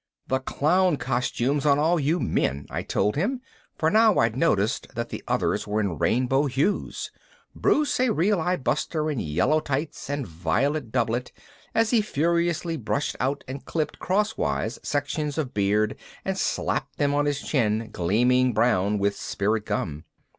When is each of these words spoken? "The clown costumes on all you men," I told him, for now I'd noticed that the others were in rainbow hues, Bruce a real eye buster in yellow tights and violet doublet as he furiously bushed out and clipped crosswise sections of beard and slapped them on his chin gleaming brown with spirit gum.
"The 0.25 0.39
clown 0.39 0.97
costumes 0.97 1.63
on 1.63 1.77
all 1.77 1.99
you 1.99 2.19
men," 2.19 2.65
I 2.71 2.81
told 2.81 3.15
him, 3.15 3.39
for 3.77 3.91
now 3.91 4.17
I'd 4.17 4.35
noticed 4.35 4.87
that 4.95 5.09
the 5.09 5.23
others 5.27 5.67
were 5.67 5.79
in 5.79 5.99
rainbow 5.99 6.47
hues, 6.47 7.11
Bruce 7.53 7.99
a 7.99 8.09
real 8.09 8.41
eye 8.41 8.55
buster 8.57 9.11
in 9.11 9.19
yellow 9.19 9.59
tights 9.59 10.09
and 10.09 10.25
violet 10.25 10.91
doublet 10.91 11.31
as 11.75 11.91
he 11.91 12.01
furiously 12.01 12.77
bushed 12.77 13.15
out 13.19 13.43
and 13.47 13.63
clipped 13.63 13.99
crosswise 13.99 14.79
sections 14.81 15.37
of 15.37 15.53
beard 15.53 15.95
and 16.25 16.35
slapped 16.35 16.97
them 16.97 17.13
on 17.13 17.25
his 17.27 17.39
chin 17.39 17.91
gleaming 17.91 18.53
brown 18.55 18.97
with 18.97 19.15
spirit 19.15 19.67
gum. 19.67 20.05